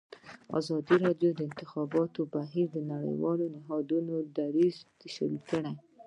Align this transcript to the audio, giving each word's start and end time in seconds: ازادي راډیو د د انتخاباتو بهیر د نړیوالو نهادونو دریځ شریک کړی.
ازادي 0.59 0.95
راډیو 1.05 1.31
د 1.33 1.35
د 1.37 1.39
انتخاباتو 1.49 2.21
بهیر 2.33 2.67
د 2.71 2.77
نړیوالو 2.93 3.45
نهادونو 3.55 4.13
دریځ 4.37 4.75
شریک 5.15 5.43
کړی. 5.51 5.73